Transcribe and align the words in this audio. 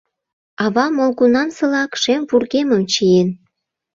Ава 0.63 0.85
молгунамсылак 0.97 1.91
шем 2.01 2.21
вургемым 2.29 2.83
чиен. 2.91 3.29